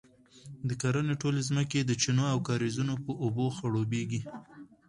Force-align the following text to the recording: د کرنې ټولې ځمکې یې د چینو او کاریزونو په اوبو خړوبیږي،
د 0.67 0.69
کرنې 0.81 1.15
ټولې 1.21 1.41
ځمکې 1.49 1.75
یې 1.79 1.87
د 1.87 1.91
چینو 2.01 2.23
او 2.33 2.39
کاریزونو 2.47 2.93
په 3.03 3.11
اوبو 3.23 3.45
خړوبیږي، 3.57 4.21